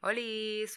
Hola, 0.00 0.20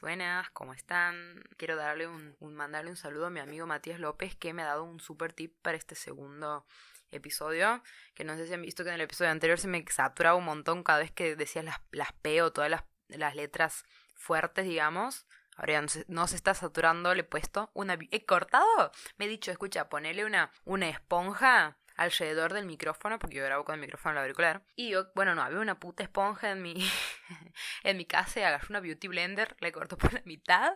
buenas, 0.01 0.49
¿cómo 0.49 0.73
están? 0.73 1.43
Quiero 1.55 1.75
darle 1.75 2.07
un, 2.07 2.35
un, 2.39 2.55
mandarle 2.55 2.89
un 2.89 2.97
saludo 2.97 3.27
a 3.27 3.29
mi 3.29 3.39
amigo 3.39 3.67
Matías 3.67 3.99
López 3.99 4.35
que 4.35 4.51
me 4.51 4.63
ha 4.63 4.65
dado 4.65 4.83
un 4.83 4.99
super 4.99 5.31
tip 5.31 5.53
para 5.61 5.77
este 5.77 5.93
segundo 5.93 6.65
episodio. 7.11 7.83
Que 8.15 8.23
no 8.23 8.35
sé 8.35 8.47
si 8.47 8.53
han 8.55 8.63
visto 8.63 8.83
que 8.83 8.89
en 8.89 8.95
el 8.95 9.01
episodio 9.01 9.29
anterior 9.29 9.59
se 9.59 9.67
me 9.67 9.85
saturaba 9.89 10.35
un 10.35 10.45
montón 10.45 10.81
cada 10.81 10.97
vez 10.97 11.11
que 11.11 11.35
decías 11.35 11.63
las, 11.63 11.79
las 11.91 12.13
P 12.13 12.41
o 12.41 12.51
todas 12.51 12.71
las, 12.71 12.83
las 13.09 13.35
letras 13.35 13.85
fuertes, 14.15 14.65
digamos. 14.65 15.27
Ahora 15.55 15.85
no 16.07 16.27
se, 16.27 16.35
está 16.35 16.55
saturando, 16.55 17.13
le 17.13 17.21
he 17.21 17.23
puesto 17.23 17.69
una... 17.75 17.99
¿He 18.09 18.25
cortado? 18.25 18.91
Me 19.17 19.25
he 19.25 19.27
dicho, 19.27 19.51
escucha, 19.51 19.87
ponele 19.87 20.25
una, 20.25 20.51
una 20.65 20.89
esponja 20.89 21.77
alrededor 22.01 22.53
del 22.53 22.65
micrófono, 22.65 23.19
porque 23.19 23.37
yo 23.37 23.45
grabo 23.45 23.63
con 23.63 23.75
el 23.75 23.81
micrófono 23.81 24.13
al 24.13 24.23
auricular. 24.23 24.63
Y 24.75 24.89
yo, 24.89 25.07
bueno, 25.15 25.35
no, 25.35 25.41
había 25.41 25.59
una 25.59 25.79
puta 25.79 26.03
esponja 26.03 26.51
en 26.51 26.61
mi, 26.61 26.75
en 27.83 27.97
mi 27.97 28.05
casa 28.05 28.39
y 28.39 28.43
agarré 28.43 28.67
una 28.69 28.79
beauty 28.79 29.07
blender, 29.07 29.55
le 29.59 29.71
corto 29.71 29.97
por 29.97 30.13
la 30.13 30.21
mitad 30.25 30.73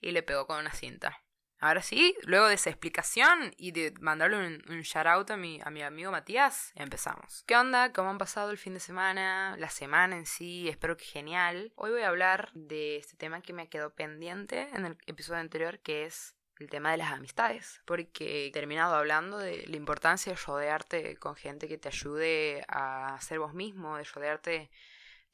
y 0.00 0.10
le 0.10 0.22
pegó 0.22 0.46
con 0.46 0.58
una 0.58 0.72
cinta. 0.72 1.22
Ahora 1.60 1.80
sí, 1.80 2.14
luego 2.24 2.48
de 2.48 2.56
esa 2.56 2.68
explicación 2.68 3.54
y 3.56 3.70
de 3.70 3.94
mandarle 4.00 4.36
un, 4.36 4.62
un 4.68 4.82
shout 4.82 5.06
out 5.06 5.30
a 5.30 5.36
mi, 5.36 5.60
a 5.64 5.70
mi 5.70 5.82
amigo 5.82 6.10
Matías, 6.10 6.72
empezamos. 6.74 7.42
¿Qué 7.46 7.56
onda? 7.56 7.92
¿Cómo 7.92 8.10
han 8.10 8.18
pasado 8.18 8.50
el 8.50 8.58
fin 8.58 8.74
de 8.74 8.80
semana? 8.80 9.56
La 9.58 9.70
semana 9.70 10.16
en 10.16 10.26
sí, 10.26 10.68
espero 10.68 10.98
que 10.98 11.06
genial. 11.06 11.72
Hoy 11.76 11.92
voy 11.92 12.02
a 12.02 12.08
hablar 12.08 12.50
de 12.52 12.96
este 12.96 13.16
tema 13.16 13.40
que 13.40 13.54
me 13.54 13.70
quedó 13.70 13.94
pendiente 13.94 14.68
en 14.74 14.84
el 14.84 14.98
episodio 15.06 15.40
anterior, 15.40 15.78
que 15.78 16.04
es 16.04 16.36
el 16.58 16.70
tema 16.70 16.92
de 16.92 16.98
las 16.98 17.12
amistades, 17.12 17.80
porque 17.84 18.46
he 18.46 18.50
terminado 18.50 18.94
hablando 18.94 19.38
de 19.38 19.66
la 19.66 19.76
importancia 19.76 20.32
de 20.32 20.38
rodearte 20.46 21.16
con 21.16 21.34
gente 21.34 21.68
que 21.68 21.78
te 21.78 21.88
ayude 21.88 22.64
a 22.68 23.18
ser 23.20 23.38
vos 23.38 23.54
mismo, 23.54 23.96
de 23.96 24.04
rodearte 24.04 24.70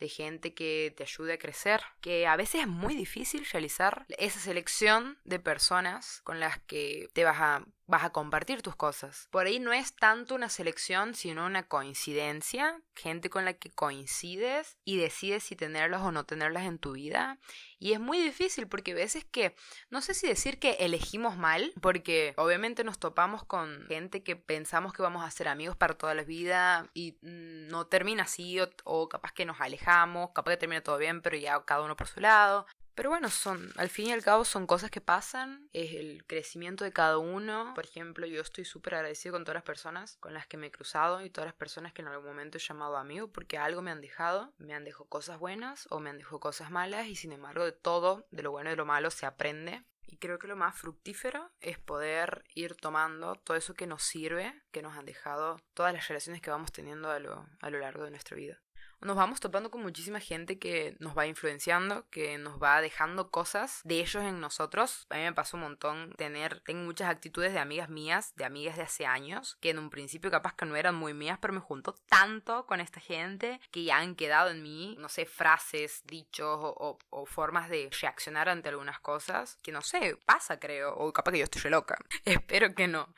de 0.00 0.08
gente 0.08 0.54
que 0.54 0.94
te 0.96 1.02
ayude 1.02 1.34
a 1.34 1.38
crecer, 1.38 1.82
que 2.00 2.26
a 2.26 2.34
veces 2.34 2.62
es 2.62 2.66
muy 2.66 2.94
difícil 2.94 3.46
realizar 3.52 4.06
esa 4.08 4.40
selección 4.40 5.18
de 5.24 5.38
personas 5.38 6.22
con 6.24 6.40
las 6.40 6.58
que 6.60 7.10
te 7.12 7.22
vas 7.22 7.38
a 7.38 7.64
vas 7.90 8.04
a 8.04 8.10
compartir 8.10 8.62
tus 8.62 8.76
cosas. 8.76 9.26
Por 9.30 9.46
ahí 9.46 9.58
no 9.58 9.72
es 9.72 9.94
tanto 9.94 10.36
una 10.36 10.48
selección, 10.48 11.14
sino 11.14 11.44
una 11.44 11.64
coincidencia, 11.64 12.80
gente 12.94 13.30
con 13.30 13.44
la 13.44 13.54
que 13.54 13.70
coincides 13.70 14.78
y 14.84 14.96
decides 14.96 15.42
si 15.42 15.56
tenerlas 15.56 16.02
o 16.02 16.12
no 16.12 16.24
tenerlas 16.24 16.66
en 16.66 16.78
tu 16.78 16.92
vida. 16.92 17.38
Y 17.80 17.92
es 17.92 18.00
muy 18.00 18.18
difícil 18.18 18.68
porque 18.68 18.92
a 18.92 18.94
veces 18.94 19.24
que, 19.24 19.56
no 19.90 20.02
sé 20.02 20.14
si 20.14 20.28
decir 20.28 20.60
que 20.60 20.72
elegimos 20.80 21.36
mal, 21.36 21.72
porque 21.80 22.32
obviamente 22.36 22.84
nos 22.84 22.98
topamos 22.98 23.44
con 23.44 23.84
gente 23.88 24.22
que 24.22 24.36
pensamos 24.36 24.92
que 24.92 25.02
vamos 25.02 25.24
a 25.24 25.30
ser 25.30 25.48
amigos 25.48 25.76
para 25.76 25.94
toda 25.94 26.14
la 26.14 26.22
vida 26.22 26.88
y 26.94 27.18
no 27.22 27.86
termina 27.88 28.22
así 28.22 28.60
o, 28.60 28.70
o 28.84 29.08
capaz 29.08 29.32
que 29.32 29.44
nos 29.44 29.60
alejamos, 29.60 30.30
capaz 30.32 30.52
que 30.52 30.56
termina 30.58 30.82
todo 30.82 30.96
bien, 30.96 31.22
pero 31.22 31.36
ya 31.36 31.60
cada 31.64 31.82
uno 31.82 31.96
por 31.96 32.06
su 32.06 32.20
lado. 32.20 32.66
Pero 32.94 33.10
bueno, 33.10 33.30
son, 33.30 33.72
al 33.76 33.88
fin 33.88 34.08
y 34.08 34.12
al 34.12 34.22
cabo 34.22 34.44
son 34.44 34.66
cosas 34.66 34.90
que 34.90 35.00
pasan, 35.00 35.68
es 35.72 35.94
el 35.94 36.24
crecimiento 36.26 36.84
de 36.84 36.92
cada 36.92 37.18
uno. 37.18 37.72
Por 37.74 37.84
ejemplo, 37.84 38.26
yo 38.26 38.40
estoy 38.40 38.64
súper 38.64 38.96
agradecido 38.96 39.32
con 39.32 39.44
todas 39.44 39.54
las 39.54 39.64
personas 39.64 40.16
con 40.20 40.34
las 40.34 40.46
que 40.46 40.56
me 40.56 40.66
he 40.66 40.70
cruzado 40.70 41.22
y 41.22 41.30
todas 41.30 41.46
las 41.46 41.54
personas 41.54 41.92
que 41.92 42.02
en 42.02 42.08
algún 42.08 42.26
momento 42.26 42.58
he 42.58 42.60
llamado 42.60 42.96
amigo 42.96 43.28
porque 43.28 43.58
algo 43.58 43.82
me 43.82 43.90
han 43.90 44.00
dejado, 44.00 44.52
me 44.58 44.74
han 44.74 44.84
dejado 44.84 45.06
cosas 45.06 45.38
buenas 45.38 45.86
o 45.90 46.00
me 46.00 46.10
han 46.10 46.18
dejado 46.18 46.40
cosas 46.40 46.70
malas 46.70 47.06
y 47.06 47.16
sin 47.16 47.32
embargo 47.32 47.64
de 47.64 47.72
todo, 47.72 48.26
de 48.30 48.42
lo 48.42 48.50
bueno 48.50 48.70
y 48.70 48.72
de 48.72 48.76
lo 48.76 48.86
malo 48.86 49.10
se 49.10 49.26
aprende. 49.26 49.84
Y 50.06 50.16
creo 50.16 50.40
que 50.40 50.48
lo 50.48 50.56
más 50.56 50.76
fructífero 50.76 51.52
es 51.60 51.78
poder 51.78 52.44
ir 52.54 52.74
tomando 52.74 53.36
todo 53.36 53.56
eso 53.56 53.74
que 53.74 53.86
nos 53.86 54.02
sirve, 54.02 54.60
que 54.72 54.82
nos 54.82 54.96
han 54.96 55.06
dejado 55.06 55.60
todas 55.72 55.94
las 55.94 56.08
relaciones 56.08 56.42
que 56.42 56.50
vamos 56.50 56.72
teniendo 56.72 57.10
a 57.10 57.20
lo, 57.20 57.46
a 57.60 57.70
lo 57.70 57.78
largo 57.78 58.04
de 58.04 58.10
nuestra 58.10 58.36
vida 58.36 58.60
nos 59.02 59.16
vamos 59.16 59.40
topando 59.40 59.70
con 59.70 59.82
muchísima 59.82 60.20
gente 60.20 60.58
que 60.58 60.96
nos 60.98 61.16
va 61.16 61.26
influenciando, 61.26 62.06
que 62.10 62.36
nos 62.38 62.62
va 62.62 62.80
dejando 62.82 63.30
cosas 63.30 63.80
de 63.84 64.00
ellos 64.00 64.22
en 64.22 64.40
nosotros. 64.40 65.06
A 65.08 65.16
mí 65.16 65.22
me 65.22 65.32
pasó 65.32 65.56
un 65.56 65.62
montón 65.62 66.12
tener, 66.16 66.60
tengo 66.60 66.84
muchas 66.84 67.08
actitudes 67.08 67.52
de 67.52 67.58
amigas 67.58 67.88
mías, 67.88 68.34
de 68.36 68.44
amigas 68.44 68.76
de 68.76 68.82
hace 68.82 69.06
años, 69.06 69.56
que 69.60 69.70
en 69.70 69.78
un 69.78 69.90
principio 69.90 70.30
capaz 70.30 70.54
que 70.54 70.66
no 70.66 70.76
eran 70.76 70.94
muy 70.94 71.14
mías, 71.14 71.38
pero 71.40 71.54
me 71.54 71.60
junto 71.60 71.94
tanto 72.08 72.66
con 72.66 72.80
esta 72.80 73.00
gente 73.00 73.60
que 73.70 73.84
ya 73.84 73.98
han 73.98 74.16
quedado 74.16 74.50
en 74.50 74.62
mí, 74.62 74.96
no 74.98 75.08
sé, 75.08 75.24
frases, 75.24 76.02
dichos 76.04 76.58
o, 76.60 76.98
formas 77.26 77.68
de 77.68 77.90
reaccionar 78.00 78.48
ante 78.48 78.68
algunas 78.68 79.00
cosas, 79.00 79.58
que 79.62 79.72
no 79.72 79.82
sé, 79.82 80.18
pasa 80.26 80.58
creo, 80.58 80.94
o 80.94 81.12
capaz 81.12 81.32
que 81.32 81.38
yo 81.38 81.44
estoy 81.44 81.70
loca. 81.70 81.96
Espero 82.24 82.74
que 82.74 82.88
no. 82.88 83.14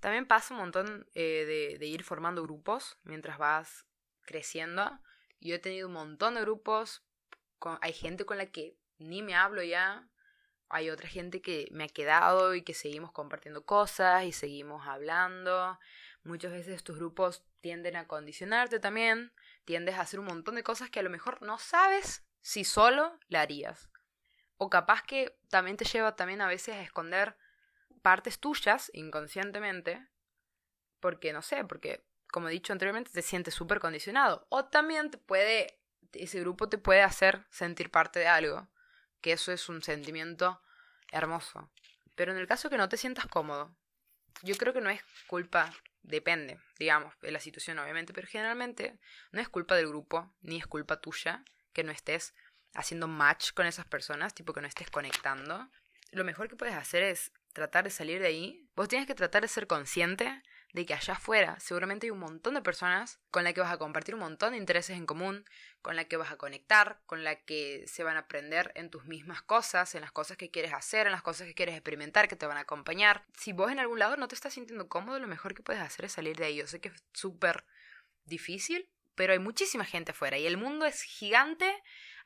También 0.00 0.26
pasa 0.26 0.54
un 0.54 0.60
montón 0.60 1.06
eh, 1.14 1.44
de, 1.46 1.78
de 1.78 1.86
ir 1.86 2.04
formando 2.04 2.42
grupos 2.42 2.98
mientras 3.02 3.38
vas 3.38 3.86
creciendo 4.26 5.00
yo 5.40 5.54
he 5.54 5.58
tenido 5.58 5.88
un 5.88 5.94
montón 5.94 6.34
de 6.34 6.42
grupos, 6.42 7.02
hay 7.80 7.92
gente 7.92 8.24
con 8.24 8.38
la 8.38 8.46
que 8.46 8.76
ni 8.98 9.22
me 9.22 9.34
hablo 9.34 9.62
ya, 9.62 10.08
hay 10.68 10.90
otra 10.90 11.08
gente 11.08 11.40
que 11.40 11.68
me 11.70 11.84
ha 11.84 11.88
quedado 11.88 12.54
y 12.54 12.62
que 12.62 12.74
seguimos 12.74 13.12
compartiendo 13.12 13.64
cosas 13.64 14.24
y 14.24 14.32
seguimos 14.32 14.86
hablando. 14.86 15.78
Muchas 16.24 16.52
veces 16.52 16.74
estos 16.74 16.96
grupos 16.96 17.44
tienden 17.60 17.96
a 17.96 18.08
condicionarte 18.08 18.80
también, 18.80 19.32
tiendes 19.64 19.94
a 19.96 20.00
hacer 20.00 20.18
un 20.18 20.26
montón 20.26 20.56
de 20.56 20.64
cosas 20.64 20.90
que 20.90 21.00
a 21.00 21.02
lo 21.02 21.10
mejor 21.10 21.42
no 21.42 21.58
sabes 21.58 22.26
si 22.40 22.64
solo 22.64 23.18
la 23.28 23.42
harías. 23.42 23.90
O 24.56 24.70
capaz 24.70 25.02
que 25.02 25.38
también 25.50 25.76
te 25.76 25.84
lleva 25.84 26.16
también 26.16 26.40
a 26.40 26.48
veces 26.48 26.74
a 26.74 26.82
esconder 26.82 27.36
partes 28.02 28.40
tuyas 28.40 28.90
inconscientemente, 28.92 30.08
porque 30.98 31.32
no 31.32 31.42
sé, 31.42 31.64
porque 31.64 32.04
como 32.36 32.50
he 32.50 32.52
dicho 32.52 32.74
anteriormente, 32.74 33.10
te 33.10 33.22
sientes 33.22 33.54
súper 33.54 33.80
condicionado. 33.80 34.46
O 34.50 34.66
también 34.66 35.10
te 35.10 35.16
puede, 35.16 35.80
ese 36.12 36.38
grupo 36.40 36.68
te 36.68 36.76
puede 36.76 37.00
hacer 37.00 37.46
sentir 37.48 37.90
parte 37.90 38.18
de 38.18 38.26
algo, 38.26 38.68
que 39.22 39.32
eso 39.32 39.52
es 39.52 39.70
un 39.70 39.82
sentimiento 39.82 40.60
hermoso. 41.12 41.72
Pero 42.14 42.32
en 42.32 42.38
el 42.38 42.46
caso 42.46 42.68
que 42.68 42.76
no 42.76 42.90
te 42.90 42.98
sientas 42.98 43.24
cómodo, 43.24 43.74
yo 44.42 44.54
creo 44.56 44.74
que 44.74 44.82
no 44.82 44.90
es 44.90 45.00
culpa, 45.26 45.72
depende, 46.02 46.60
digamos, 46.78 47.18
de 47.22 47.30
la 47.30 47.40
situación 47.40 47.78
obviamente, 47.78 48.12
pero 48.12 48.28
generalmente 48.28 48.98
no 49.32 49.40
es 49.40 49.48
culpa 49.48 49.74
del 49.74 49.88
grupo, 49.88 50.30
ni 50.42 50.58
es 50.58 50.66
culpa 50.66 51.00
tuya 51.00 51.42
que 51.72 51.84
no 51.84 51.90
estés 51.90 52.34
haciendo 52.74 53.08
match 53.08 53.52
con 53.54 53.64
esas 53.64 53.86
personas, 53.86 54.34
tipo 54.34 54.52
que 54.52 54.60
no 54.60 54.68
estés 54.68 54.90
conectando. 54.90 55.70
Lo 56.10 56.22
mejor 56.22 56.50
que 56.50 56.56
puedes 56.56 56.74
hacer 56.74 57.02
es 57.02 57.32
tratar 57.54 57.84
de 57.84 57.90
salir 57.90 58.20
de 58.20 58.26
ahí. 58.26 58.68
Vos 58.76 58.88
tienes 58.88 59.06
que 59.06 59.14
tratar 59.14 59.40
de 59.40 59.48
ser 59.48 59.66
consciente 59.66 60.42
de 60.76 60.84
que 60.84 60.92
allá 60.92 61.14
afuera 61.14 61.58
seguramente 61.58 62.06
hay 62.06 62.10
un 62.10 62.18
montón 62.18 62.52
de 62.52 62.60
personas 62.60 63.18
con 63.30 63.44
las 63.44 63.54
que 63.54 63.62
vas 63.62 63.72
a 63.72 63.78
compartir 63.78 64.14
un 64.14 64.20
montón 64.20 64.52
de 64.52 64.58
intereses 64.58 64.94
en 64.94 65.06
común, 65.06 65.46
con 65.80 65.96
las 65.96 66.04
que 66.04 66.18
vas 66.18 66.30
a 66.30 66.36
conectar, 66.36 67.00
con 67.06 67.24
las 67.24 67.38
que 67.46 67.84
se 67.86 68.04
van 68.04 68.18
a 68.18 68.20
aprender 68.20 68.72
en 68.74 68.90
tus 68.90 69.06
mismas 69.06 69.40
cosas, 69.40 69.94
en 69.94 70.02
las 70.02 70.12
cosas 70.12 70.36
que 70.36 70.50
quieres 70.50 70.74
hacer, 70.74 71.06
en 71.06 71.12
las 71.12 71.22
cosas 71.22 71.46
que 71.46 71.54
quieres 71.54 71.74
experimentar, 71.76 72.28
que 72.28 72.36
te 72.36 72.44
van 72.44 72.58
a 72.58 72.60
acompañar. 72.60 73.24
Si 73.38 73.54
vos 73.54 73.72
en 73.72 73.78
algún 73.78 73.98
lado 73.98 74.18
no 74.18 74.28
te 74.28 74.34
estás 74.34 74.52
sintiendo 74.52 74.86
cómodo, 74.86 75.18
lo 75.18 75.26
mejor 75.26 75.54
que 75.54 75.62
puedes 75.62 75.80
hacer 75.80 76.04
es 76.04 76.12
salir 76.12 76.36
de 76.36 76.44
ahí. 76.44 76.56
Yo 76.56 76.66
sé 76.66 76.78
que 76.78 76.88
es 76.88 77.04
súper 77.14 77.64
difícil, 78.26 78.86
pero 79.14 79.32
hay 79.32 79.38
muchísima 79.38 79.86
gente 79.86 80.10
afuera 80.10 80.36
y 80.36 80.46
el 80.46 80.58
mundo 80.58 80.84
es 80.84 81.00
gigante. 81.00 81.72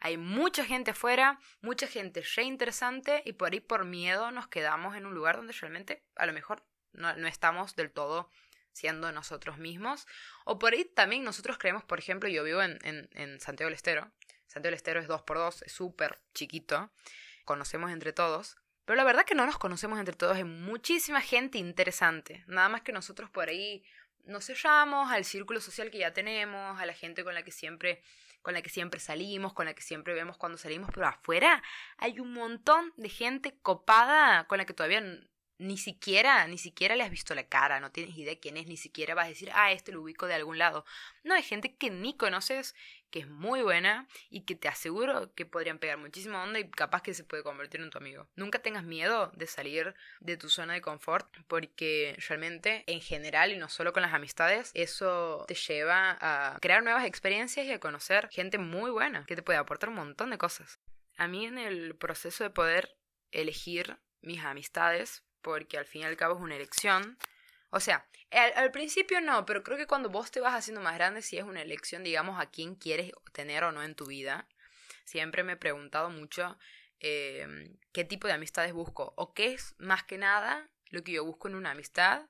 Hay 0.01 0.17
mucha 0.17 0.65
gente 0.65 0.91
afuera, 0.91 1.39
mucha 1.61 1.87
gente 1.87 2.25
re 2.35 2.43
interesante 2.43 3.23
y 3.25 3.35
por 3.35 3.53
ahí 3.53 3.61
por 3.61 3.85
miedo 3.85 4.33
nos 4.33 4.49
quedamos 4.49 4.97
en 4.97 5.07
un 5.07 5.15
lugar 5.15 5.37
donde 5.37 5.53
realmente 5.53 6.03
a 6.17 6.27
lo 6.27 6.33
mejor 6.33 6.65
no, 6.93 7.11
estamos 7.27 7.77
del 7.77 7.91
todo 7.91 8.31
siendo 8.73 9.11
nosotros 9.13 9.59
mismos. 9.59 10.07
O 10.45 10.59
por 10.59 10.73
ahí 10.73 10.85
también 10.85 11.25
nosotros 11.25 11.59
creemos, 11.59 11.85
por 11.85 11.99
ejemplo, 11.99 12.29
yo 12.29 12.45
vivo 12.45 12.63
en, 12.63 12.79
en, 12.83 13.09
en 13.13 13.41
Santiago 13.41 13.69
del 13.69 13.77
Estero. 13.77 14.11
Santiago 14.47 14.71
del 14.71 14.75
Estero 14.75 15.01
es 15.01 15.09
2x2, 15.09 15.63
es 15.67 15.73
súper 15.73 16.21
chiquito. 16.35 16.91
Conocemos 17.45 17.91
entre 17.91 18.13
todos. 18.13 18.57
Pero 18.85 18.97
la 18.97 19.05
verdad 19.05 19.25
que 19.25 19.35
no 19.35 19.47
nos 19.47 19.59
conocemos 19.59 19.99
entre 19.99 20.17
todos. 20.17 20.37
Hay 20.37 20.45
muchísima 20.45 21.21
gente 21.21 21.59
interesante. 21.59 22.45
Nada 22.47 22.69
más 22.69 22.83
que 22.83 22.93
nosotros 22.93 23.31
por 23.31 23.49
ahí 23.49 23.85
nos 24.25 24.47
cerramos 24.47 25.11
al 25.11 25.25
círculo 25.25 25.61
social 25.61 25.91
que 25.91 25.99
ya 25.99 26.13
tenemos, 26.13 26.81
a 26.81 26.87
la 26.87 26.95
gente 26.95 27.25
con 27.25 27.35
la 27.35 27.43
que 27.43 27.53
siempre 27.53 28.03
con 28.43 28.55
la 28.55 28.63
que 28.63 28.71
siempre 28.71 29.01
salimos, 29.01 29.53
con 29.53 29.67
la 29.67 29.75
que 29.75 29.83
siempre 29.83 30.15
vemos 30.15 30.39
cuando 30.39 30.57
salimos, 30.57 30.91
pero 30.95 31.07
afuera 31.07 31.63
hay 31.99 32.21
un 32.21 32.33
montón 32.33 32.93
de 32.97 33.11
gente 33.11 33.59
copada 33.61 34.47
con 34.47 34.57
la 34.57 34.65
que 34.65 34.73
todavía 34.73 35.03
ni 35.61 35.77
siquiera, 35.77 36.47
ni 36.47 36.57
siquiera 36.57 36.97
le 36.97 37.05
has 37.05 37.11
visto 37.11 37.35
la 37.35 37.47
cara, 37.47 37.81
no 37.81 37.93
tienes 37.93 38.17
idea 38.17 38.41
quién 38.41 38.57
es, 38.57 38.67
ni 38.67 38.79
siquiera 38.79 39.15
vas 39.15 39.27
a 39.27 39.29
decir, 39.29 39.51
ah, 39.55 39.73
este 39.73 39.93
lo 39.93 40.01
ubico 40.01 40.27
de 40.27 40.33
algún 40.33 40.57
lado. 40.57 40.87
No, 41.23 41.35
hay 41.35 41.43
gente 41.43 41.77
que 41.77 41.91
ni 41.91 42.17
conoces, 42.17 42.75
que 43.11 43.19
es 43.21 43.29
muy 43.29 43.61
buena 43.61 44.09
y 44.31 44.47
que 44.47 44.55
te 44.55 44.69
aseguro 44.69 45.35
que 45.35 45.45
podrían 45.45 45.79
pegar 45.79 45.99
muchísima 45.99 46.43
onda 46.43 46.59
y 46.61 46.71
capaz 46.71 47.03
que 47.03 47.13
se 47.13 47.25
puede 47.25 47.43
convertir 47.43 47.83
en 47.83 47.91
tu 47.91 47.99
amigo. 47.99 48.27
Nunca 48.37 48.61
tengas 48.61 48.85
miedo 48.85 49.33
de 49.35 49.47
salir 49.47 49.95
de 50.21 50.39
tu 50.39 50.49
zona 50.49 50.73
de 50.73 50.81
confort 50.81 51.29
porque 51.47 52.17
realmente 52.27 52.85
en 52.87 53.03
general 53.03 53.53
y 53.53 53.59
no 53.59 53.69
solo 53.69 53.93
con 53.93 54.03
las 54.03 54.15
amistades, 54.15 54.71
eso 54.73 55.45
te 55.47 55.55
lleva 55.55 56.17
a 56.23 56.59
crear 56.61 56.83
nuevas 56.83 57.05
experiencias 57.05 57.67
y 57.67 57.73
a 57.73 57.81
conocer 57.81 58.31
gente 58.31 58.57
muy 58.57 58.91
buena 58.91 59.27
que 59.27 59.37
te 59.37 59.43
puede 59.43 59.59
aportar 59.59 59.91
un 59.91 59.97
montón 59.97 60.31
de 60.31 60.39
cosas. 60.39 60.81
A 61.19 61.29
mí 61.29 61.45
en 61.45 61.59
el 61.59 61.97
proceso 61.97 62.45
de 62.45 62.51
poder 62.51 62.97
elegir 63.31 63.99
mis 64.23 64.43
amistades, 64.43 65.23
porque 65.43 65.79
al 65.79 65.87
fin 65.87 66.03
y 66.03 66.05
al 66.05 66.17
cabo 66.17 66.37
es 66.37 66.41
una 66.41 66.57
elección. 66.57 67.19
O 67.71 67.81
sea, 67.81 68.07
al, 68.31 68.71
principio 68.71 69.21
no, 69.21 69.45
pero 69.47 69.63
creo 69.63 69.77
que 69.77 69.87
cuando 69.87 70.09
vos 70.09 70.31
te 70.31 70.41
vas 70.41 70.55
haciendo 70.55 70.81
más 70.81 70.95
grande, 70.95 71.23
sí 71.23 71.37
es 71.39 71.45
una 71.45 71.63
elección, 71.63 72.05
digamos, 72.05 72.41
a 72.41 72.47
quién 72.51 72.75
quieres 72.75 73.13
tener 73.33 73.65
o 73.65 73.73
no 73.73 73.83
en 73.83 73.95
tu 73.95 74.07
vida. 74.07 74.47
siempre 75.05 75.43
me 75.43 75.53
he 75.55 75.57
preguntado 75.57 76.11
mucho 76.11 76.57
em, 77.01 77.77
qué 77.93 78.05
tipo 78.05 78.27
de 78.29 78.35
amistades 78.35 78.73
busco 78.73 79.15
o 79.17 79.35
qué 79.35 79.55
es 79.55 79.75
más 79.79 80.05
que 80.05 80.19
nada 80.19 80.69
lo 80.91 81.03
que 81.03 81.13
yo 81.13 81.25
busco 81.25 81.49
en 81.49 81.57
una 81.57 81.73
amistad 81.73 82.27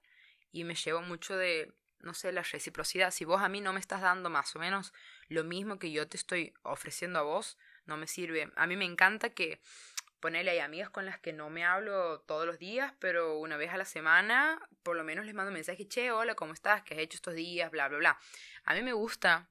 y 0.52 0.64
me 0.64 0.74
llevo 0.74 1.02
mucho 1.02 1.36
de, 1.36 1.72
no 2.00 2.14
sé, 2.14 2.32
la 2.32 2.42
reciprocidad. 2.42 3.10
Si 3.10 3.24
vos 3.24 3.42
a 3.42 3.48
mí 3.48 3.60
no 3.60 3.72
me 3.72 3.80
estás 3.80 4.00
dando 4.00 4.30
más 4.30 4.54
o 4.56 4.58
menos 4.58 4.92
lo 5.28 5.44
mismo 5.44 5.78
que 5.78 5.92
yo 5.92 6.08
te 6.08 6.16
estoy 6.16 6.54
ofreciendo 6.62 7.18
a 7.18 7.22
vos, 7.22 7.58
no 7.86 7.96
me 7.96 8.06
sirve. 8.06 8.50
A 8.56 8.66
mí 8.66 8.76
me 8.76 8.84
encanta 8.84 9.30
que 9.30 9.60
ponerle 10.20 10.52
hay 10.52 10.58
amigas 10.58 10.90
con 10.90 11.06
las 11.06 11.18
que 11.18 11.32
no 11.32 11.50
me 11.50 11.64
hablo 11.64 12.20
todos 12.20 12.46
los 12.46 12.58
días, 12.58 12.92
pero 12.98 13.38
una 13.38 13.56
vez 13.56 13.70
a 13.70 13.76
la 13.76 13.84
semana 13.84 14.60
por 14.82 14.96
lo 14.96 15.04
menos 15.04 15.26
les 15.26 15.34
mando 15.34 15.52
mensaje, 15.52 15.88
che, 15.88 16.12
hola, 16.12 16.34
¿cómo 16.34 16.52
estás? 16.52 16.82
¿Qué 16.82 16.94
has 16.94 17.00
hecho 17.00 17.16
estos 17.16 17.34
días? 17.34 17.70
Bla, 17.70 17.88
bla, 17.88 17.98
bla. 17.98 18.18
A 18.64 18.74
mí 18.74 18.82
me 18.82 18.92
gusta 18.92 19.48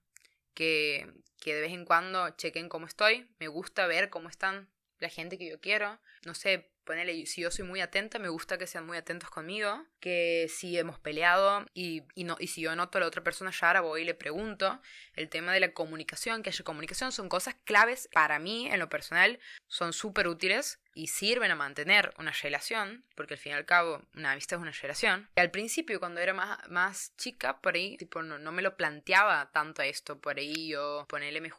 que, 0.54 1.12
que 1.40 1.56
de 1.56 1.62
vez 1.62 1.72
en 1.72 1.86
cuando 1.86 2.30
chequen 2.32 2.70
cómo 2.70 2.86
estoy, 2.86 3.30
me 3.40 3.48
gusta 3.48 3.88
ver 3.88 4.10
cómo 4.10 4.30
están 4.30 4.70
la 5.00 5.10
gente 5.10 5.38
que 5.38 5.50
yo 5.50 5.60
quiero. 5.60 6.00
No 6.26 6.34
sé, 6.34 6.72
ponele, 6.90 7.28
si 7.28 7.42
yo 7.42 7.52
soy 7.52 7.66
muy 7.66 7.82
atenta, 7.82 8.18
me 8.18 8.30
gusta 8.30 8.58
que 8.58 8.66
sean 8.66 8.88
muy 8.88 8.98
atentos 8.98 9.30
conmigo, 9.30 9.86
que 10.00 10.48
si 10.50 10.76
hemos 10.76 10.98
peleado 10.98 11.64
y, 11.76 12.02
y, 12.16 12.24
no, 12.24 12.36
y 12.40 12.48
si 12.48 12.62
yo 12.62 12.76
noto 12.76 12.98
a 12.98 13.02
la 13.02 13.06
otra 13.06 13.24
persona 13.24 13.52
ya 13.52 13.68
ahora 13.68 13.82
voy 13.82 14.02
y 14.02 14.06
le 14.06 14.16
pregunto, 14.16 14.82
el 15.14 15.30
tema 15.30 15.54
de 15.54 15.60
la 15.60 15.72
comunicación, 15.72 16.42
que 16.42 16.50
haya 16.50 16.66
comunicación, 16.66 17.12
son 17.12 17.30
cosas 17.30 17.54
claves 17.64 18.10
para 18.12 18.40
mí 18.40 18.68
en 18.72 18.80
lo 18.80 18.90
personal, 18.90 19.40
son 19.68 19.94
súper 19.94 20.28
útiles 20.28 20.80
y 20.96 21.08
sirven 21.08 21.52
a 21.52 21.56
mantener 21.56 22.12
una 22.18 22.32
relación, 22.32 23.06
porque 23.16 23.36
al 23.36 23.40
fin 23.40 23.52
y 23.52 23.56
al 23.56 23.68
cabo 23.68 24.02
una 24.16 24.32
amistad 24.32 24.58
es 24.58 24.64
una 24.64 24.72
relación. 24.72 25.30
Y 25.36 25.42
al 25.42 25.52
principio, 25.52 26.00
cuando 26.00 26.22
era 26.22 26.34
más, 26.34 26.58
más 26.70 27.16
chica, 27.18 27.62
por 27.62 27.76
ahí, 27.76 27.98
tipo, 27.98 28.24
no, 28.24 28.40
no 28.40 28.52
me 28.52 28.64
lo 28.64 28.76
planteaba 28.76 29.52
tanto 29.52 29.84
esto, 29.84 30.20
por 30.20 30.40
ahí 30.40 30.70
yo, 30.70 31.06
ponele, 31.08 31.40
me 31.40 31.52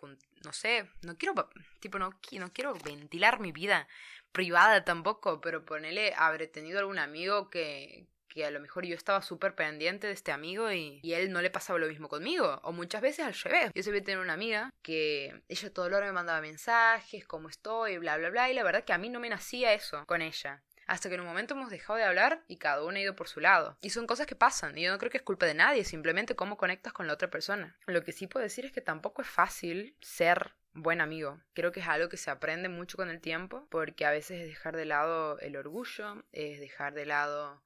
no 0.44 0.52
sé, 0.52 0.88
no 1.02 1.16
quiero, 1.16 1.50
tipo, 1.78 1.98
no, 1.98 2.10
no 2.32 2.52
quiero 2.52 2.74
ventilar 2.74 3.40
mi 3.40 3.52
vida 3.52 3.86
privada 4.32 4.84
tampoco, 4.84 5.40
pero 5.40 5.64
ponele, 5.64 6.12
habré 6.16 6.46
tenido 6.46 6.78
algún 6.78 6.98
amigo 6.98 7.50
que, 7.50 8.06
que 8.30 8.44
a 8.46 8.50
lo 8.50 8.60
mejor 8.60 8.86
yo 8.86 8.94
estaba 8.94 9.20
súper 9.22 9.54
pendiente 9.54 10.06
de 10.06 10.12
este 10.12 10.32
amigo 10.32 10.70
y, 10.72 11.00
y, 11.02 11.12
él 11.12 11.32
no 11.32 11.42
le 11.42 11.50
pasaba 11.50 11.78
lo 11.78 11.88
mismo 11.88 12.08
conmigo. 12.08 12.60
O 12.62 12.72
muchas 12.72 13.02
veces 13.02 13.26
al 13.26 13.34
revés. 13.34 13.72
Yo 13.74 13.82
sabía 13.82 14.02
tener 14.02 14.20
una 14.20 14.32
amiga 14.32 14.72
que 14.82 15.42
ella 15.48 15.72
todo 15.72 15.86
el 15.86 15.94
hora 15.94 16.06
me 16.06 16.12
mandaba 16.12 16.40
mensajes, 16.40 17.26
cómo 17.26 17.48
estoy, 17.48 17.98
bla, 17.98 18.16
bla, 18.16 18.30
bla. 18.30 18.50
Y 18.50 18.54
la 18.54 18.62
verdad 18.62 18.84
que 18.84 18.92
a 18.92 18.98
mí 18.98 19.10
no 19.10 19.20
me 19.20 19.28
nacía 19.28 19.74
eso 19.74 20.06
con 20.06 20.22
ella. 20.22 20.62
Hasta 20.86 21.08
que 21.08 21.14
en 21.14 21.20
un 21.20 21.28
momento 21.28 21.54
hemos 21.54 21.70
dejado 21.70 21.98
de 21.98 22.04
hablar 22.04 22.42
y 22.48 22.56
cada 22.56 22.82
uno 22.82 22.96
ha 22.96 23.00
ido 23.00 23.14
por 23.14 23.28
su 23.28 23.38
lado. 23.38 23.76
Y 23.80 23.90
son 23.90 24.08
cosas 24.08 24.26
que 24.26 24.34
pasan. 24.34 24.76
Y 24.76 24.82
yo 24.82 24.90
no 24.90 24.98
creo 24.98 25.10
que 25.10 25.18
es 25.18 25.22
culpa 25.22 25.46
de 25.46 25.54
nadie, 25.54 25.84
simplemente 25.84 26.34
cómo 26.34 26.56
conectas 26.56 26.92
con 26.92 27.06
la 27.06 27.12
otra 27.12 27.30
persona. 27.30 27.76
Lo 27.86 28.02
que 28.02 28.10
sí 28.10 28.26
puedo 28.26 28.42
decir 28.42 28.64
es 28.64 28.72
que 28.72 28.80
tampoco 28.80 29.22
es 29.22 29.28
fácil 29.28 29.96
ser 30.00 30.56
buen 30.72 31.00
amigo. 31.00 31.40
Creo 31.52 31.72
que 31.72 31.80
es 31.80 31.88
algo 31.88 32.08
que 32.08 32.16
se 32.16 32.30
aprende 32.30 32.68
mucho 32.68 32.96
con 32.96 33.10
el 33.10 33.20
tiempo, 33.20 33.66
porque 33.70 34.04
a 34.04 34.10
veces 34.10 34.40
es 34.40 34.48
dejar 34.48 34.76
de 34.76 34.84
lado 34.84 35.38
el 35.40 35.56
orgullo, 35.56 36.24
es 36.32 36.60
dejar 36.60 36.94
de 36.94 37.06
lado 37.06 37.62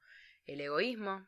el 0.47 0.61
egoísmo. 0.61 1.27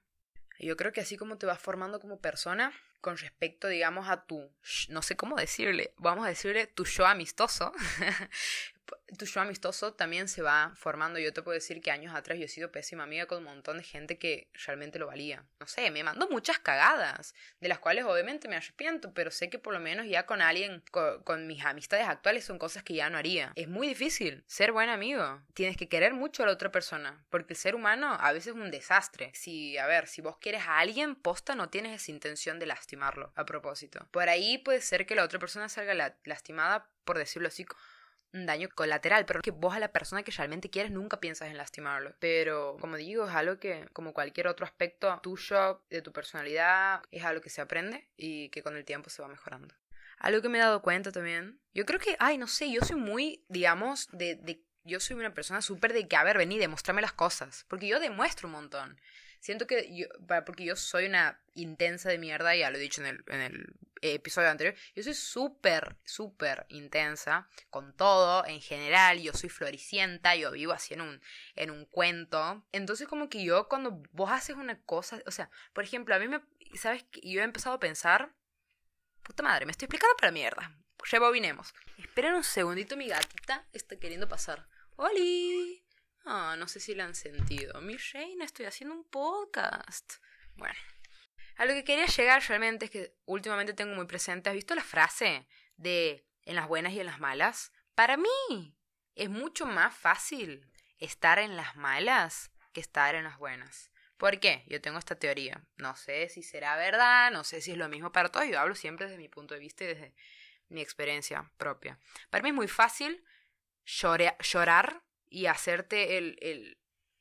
Yo 0.59 0.77
creo 0.77 0.93
que 0.93 1.01
así 1.01 1.17
como 1.17 1.39
te 1.39 1.47
vas 1.47 1.61
formando 1.61 2.01
como 2.01 2.21
persona, 2.21 2.73
con 3.01 3.17
respecto, 3.19 3.69
digamos, 3.69 4.09
a 4.09 4.25
tu, 4.25 4.51
no 4.89 5.03
sé 5.03 5.17
cómo 5.17 5.37
decirle, 5.37 5.93
vamos 5.99 6.25
a 6.25 6.29
decirle 6.29 6.67
tu 6.67 6.85
yo 6.85 7.07
amistoso, 7.07 7.73
tu 9.19 9.25
yo 9.25 9.41
amistoso 9.41 9.95
también 9.95 10.29
se 10.29 10.43
va 10.43 10.73
formando. 10.77 11.19
Yo 11.19 11.33
te 11.33 11.43
puedo 11.43 11.55
decir 11.55 11.81
que 11.81 11.91
años 11.91 12.15
atrás 12.15 12.39
yo 12.39 12.45
he 12.45 12.49
sido 12.49 12.73
pésima 12.73 13.05
amiga 13.05 13.27
con 13.27 13.39
un 13.39 13.45
montón 13.45 13.79
de 13.79 13.85
gente 13.85 14.19
que 14.19 14.51
realmente 14.67 14.99
lo 14.99 15.07
valía. 15.07 15.45
No 15.61 15.67
sé, 15.67 15.91
me 15.91 16.03
mandó 16.03 16.29
muchas 16.29 16.59
cagadas, 16.59 17.35
de 17.61 17.69
las 17.69 17.79
cuales 17.79 18.05
obviamente 18.05 18.49
me 18.49 18.57
arrepiento, 18.57 19.13
pero 19.15 19.31
sé 19.31 19.51
que 19.51 19.59
por 19.59 19.73
lo 19.73 19.81
menos 19.81 20.07
ya 20.07 20.27
con 20.27 20.43
alguien, 20.43 20.83
con, 20.91 21.47
mis 21.47 21.65
amistades 21.65 22.09
actuales 22.09 22.45
son 22.45 22.59
cosas 22.59 22.83
que 22.83 22.95
ya 22.95 23.11
no 23.11 23.19
haría. 23.19 23.53
Es 23.55 23.69
muy 23.69 23.87
difícil 23.87 24.45
ser 24.47 24.73
buen 24.73 24.89
amigo. 24.89 25.43
Tienes 25.55 25.77
que 25.77 25.89
querer 25.89 26.15
mucho 26.15 26.43
a 26.43 26.47
la 26.47 26.53
otra 26.53 26.73
persona, 26.73 27.25
porque 27.31 27.53
el 27.53 27.59
ser 27.59 27.75
humano 27.75 28.17
a 28.21 28.33
veces 28.33 28.49
es 28.49 28.61
un 28.61 28.71
desastre. 28.71 29.31
Si, 29.35 29.79
a 29.79 29.87
ver, 29.87 30.09
si 30.09 30.21
vos 30.21 30.39
quieres 30.39 30.63
a 30.63 30.79
alguien, 30.79 31.15
posta 31.15 31.55
no 31.55 31.69
tienes 31.69 32.03
esa 32.03 32.11
intención 32.11 32.59
de 32.59 32.67
lastimarlo 32.67 33.33
a 33.35 33.45
propósito. 33.47 34.09
Por 34.11 34.29
ahí 34.29 34.59
puede 34.59 34.81
ser 34.81 35.07
que 35.07 35.15
la 35.15 35.25
otra 35.25 35.39
persona 35.39 35.69
salga 35.69 36.15
lastimada, 36.25 36.91
por 37.05 37.19
decirlo 37.19 37.49
así, 37.49 37.65
daño 38.45 38.69
colateral, 38.75 39.25
pero 39.25 39.41
que 39.41 39.53
vos 39.53 39.75
a 39.75 39.79
la 39.79 39.93
persona 39.93 40.23
que 40.23 40.33
realmente 40.33 40.69
quieres 40.69 40.93
nunca 40.93 41.21
piensas 41.21 41.49
en 41.49 41.57
lastimarlo. 41.57 42.15
Pero, 42.19 42.77
como 42.81 42.97
digo, 42.97 43.27
es 43.27 43.35
algo 43.35 43.59
que, 43.59 43.89
como 43.93 44.13
cualquier 44.13 44.49
otro 44.49 44.67
aspecto 44.67 45.19
tuyo, 45.23 45.83
de 45.89 46.03
tu 46.03 46.13
personalidad, 46.13 47.03
es 47.11 47.25
algo 47.25 47.41
que 47.41 47.51
se 47.51 47.61
aprende 47.61 48.09
y 48.17 48.51
que 48.51 48.63
con 48.63 48.77
el 48.77 48.85
tiempo 48.85 49.09
se 49.09 49.23
va 49.23 49.29
mejorando. 49.29 49.75
Algo 50.19 50.43
que 50.43 50.49
me 50.49 50.59
he 50.59 50.61
dado 50.61 50.83
cuenta 50.83 51.13
también, 51.13 51.61
yo 51.73 51.87
creo 51.87 52.01
que, 52.01 52.17
ay, 52.19 52.37
no 52.37 52.47
sé, 52.47 52.71
yo 52.71 52.81
soy 52.83 52.97
muy, 52.97 53.45
digamos, 53.49 54.09
de, 54.13 54.35
de 54.35 54.63
yo 54.85 55.01
soy 55.01 55.17
una 55.17 55.35
persona 55.35 55.61
súper 55.61 55.93
de 55.93 56.09
que, 56.09 56.17
a 56.17 56.25
ver, 56.25 56.39
vení, 56.39 56.59
demostrame 56.59 57.03
las 57.03 57.13
cosas, 57.13 57.65
porque 57.69 57.89
yo 57.89 58.01
demuestro 58.01 58.49
un 58.49 58.53
montón. 58.53 59.01
Siento 59.41 59.67
que 59.67 59.95
yo, 59.97 60.07
porque 60.45 60.65
yo 60.65 60.77
soy 60.77 61.07
una 61.07 61.41
intensa 61.55 62.09
de 62.09 62.19
mierda, 62.19 62.55
ya 62.55 62.71
lo 62.71 62.79
he 62.79 62.81
dicho 62.81 63.01
en 63.01 63.09
el, 63.09 63.25
en 63.29 63.41
el 63.41 63.67
episodio 64.03 64.51
anterior, 64.51 64.75
yo 64.95 65.03
soy 65.03 65.15
súper, 65.15 65.97
súper 66.05 66.67
intensa 66.69 67.49
con 67.71 67.97
todo 67.97 68.45
en 68.47 68.61
general, 68.61 69.21
yo 69.21 69.33
soy 69.33 69.49
floricienta, 69.49 70.37
yo 70.37 70.53
vivo 70.53 70.73
así 70.73 70.95
en 70.95 71.01
un, 71.01 71.21
en 71.55 71.71
un 71.71 71.85
cuento. 71.87 72.65
Entonces 72.73 73.09
como 73.09 73.29
que 73.29 73.45
yo 73.45 73.69
cuando 73.69 74.03
vos 74.13 74.31
haces 74.31 74.57
una 74.57 74.81
cosa, 74.83 75.21
o 75.27 75.31
sea, 75.31 75.51
por 75.73 75.85
ejemplo, 75.85 76.15
a 76.15 76.19
mí 76.19 76.29
me, 76.29 76.41
¿sabes? 76.75 77.05
Yo 77.23 77.41
he 77.41 77.45
empezado 77.45 77.77
a 77.77 77.81
pensar, 77.81 78.35
puta 79.23 79.43
madre, 79.43 79.67
me 79.67 79.73
estoy 79.73 79.87
explicando 79.87 80.17
para 80.17 80.33
mierda. 80.33 80.73
Rebobinemos. 81.11 81.73
Esperen 81.99 82.35
un 82.35 82.45
segundito, 82.45 82.97
mi 82.97 83.09
gatita 83.09 83.67
está 83.73 83.97
queriendo 83.97 84.29
pasar. 84.29 84.67
¡Holi! 84.97 85.86
Ah, 86.27 86.57
no 86.59 86.67
sé 86.67 86.81
si 86.81 86.95
la 86.97 87.05
han 87.05 87.15
sentido. 87.15 87.81
Mi 87.81 87.97
reina, 87.97 88.45
estoy 88.45 88.67
haciendo 88.67 88.97
un 88.97 89.05
podcast. 89.05 90.15
Bueno. 90.57 90.75
A 91.57 91.65
lo 91.65 91.73
que 91.73 91.85
quería 91.85 92.07
llegar 92.07 92.43
realmente 92.49 92.87
es 92.87 92.91
que 92.91 93.17
últimamente 93.25 93.73
tengo 93.73 93.95
muy 93.95 94.07
presente, 94.07 94.51
¿has 94.51 94.55
visto 94.55 94.75
la 94.75 94.83
frase 94.83 95.47
de 95.77 96.27
en 96.43 96.57
las 96.57 96.69
buenas 96.69 96.93
y 96.93 97.01
en 97.01 97.07
las 97.07 97.21
malas? 97.21 97.73
Para 97.95 98.17
mí 98.17 98.77
es 99.15 99.31
mucho 99.31 99.67
más 99.67 99.97
fácil 99.97 100.71
estar 100.99 101.39
en 101.39 101.57
las 101.57 101.77
malas 101.77 102.51
que 102.73 102.81
estar 102.81 103.15
en 103.15 103.25
las 103.25 103.39
buenas. 103.39 103.91
¿Por 104.17 104.41
qué? 104.41 104.65
Yo 104.67 104.81
tengo 104.81 104.99
esta 104.99 105.15
teoría. 105.15 105.65
No 105.77 105.95
sé 105.97 106.29
si 106.29 106.43
será 106.43 106.77
verdad, 106.77 107.31
no 107.31 107.45
sé 107.45 107.61
si 107.61 107.71
es 107.71 107.79
lo 107.79 107.89
mismo 107.89 108.13
para 108.13 108.31
todos. 108.31 108.49
Yo 108.49 108.59
hablo 108.59 108.75
siempre 108.75 109.07
desde 109.07 109.19
mi 109.19 109.29
punto 109.29 109.55
de 109.55 109.61
vista 109.61 109.85
y 109.85 109.89
desde 109.89 110.15
mi 110.69 110.81
experiencia 110.81 111.51
propia. 111.57 111.99
Para 112.31 112.43
mí 112.43 112.51
es 112.51 112.55
muy 112.55 112.69
fácil 112.69 113.25
llorar 113.85 115.06
y 115.29 115.47
hacerte 115.47 116.19
el, 116.19 116.39
el... 116.41 116.79